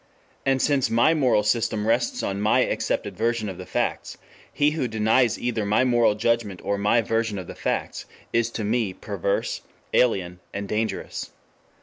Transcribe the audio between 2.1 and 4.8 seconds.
on my accepted version of the facts, he